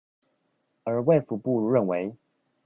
[0.83, 2.15] 而衛福部認為